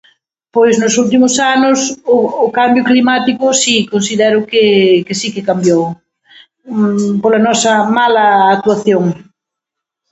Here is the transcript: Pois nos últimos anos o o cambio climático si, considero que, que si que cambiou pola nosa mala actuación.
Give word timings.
Pois 0.55 0.75
nos 0.81 0.93
últimos 1.03 1.33
anos 1.55 1.79
o 2.15 2.17
o 2.45 2.47
cambio 2.59 2.87
climático 2.89 3.45
si, 3.61 3.75
considero 3.93 4.37
que, 4.51 4.65
que 5.05 5.15
si 5.19 5.27
que 5.33 5.47
cambiou 5.49 5.83
pola 7.21 7.39
nosa 7.47 7.73
mala 7.97 8.25
actuación. 8.55 9.03